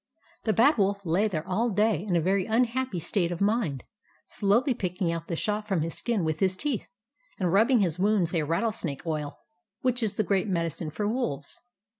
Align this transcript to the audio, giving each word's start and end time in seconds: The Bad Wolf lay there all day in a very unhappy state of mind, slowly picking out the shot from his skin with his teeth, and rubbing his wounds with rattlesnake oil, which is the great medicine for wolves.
The 0.45 0.53
Bad 0.53 0.79
Wolf 0.79 1.05
lay 1.05 1.27
there 1.27 1.47
all 1.47 1.69
day 1.69 2.03
in 2.09 2.15
a 2.15 2.21
very 2.21 2.47
unhappy 2.47 2.97
state 2.97 3.31
of 3.31 3.39
mind, 3.39 3.83
slowly 4.27 4.73
picking 4.73 5.11
out 5.11 5.27
the 5.27 5.35
shot 5.35 5.67
from 5.67 5.81
his 5.81 5.93
skin 5.93 6.23
with 6.23 6.39
his 6.39 6.57
teeth, 6.57 6.87
and 7.37 7.53
rubbing 7.53 7.81
his 7.81 7.99
wounds 7.99 8.31
with 8.31 8.47
rattlesnake 8.49 9.05
oil, 9.05 9.37
which 9.81 10.01
is 10.01 10.15
the 10.15 10.23
great 10.23 10.47
medicine 10.47 10.89
for 10.89 11.07
wolves. 11.07 11.59